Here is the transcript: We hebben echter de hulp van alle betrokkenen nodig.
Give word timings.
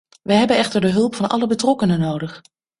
We 0.21 0.33
hebben 0.33 0.57
echter 0.57 0.81
de 0.81 0.89
hulp 0.91 1.15
van 1.15 1.29
alle 1.29 1.47
betrokkenen 1.47 1.99
nodig. 1.99 2.41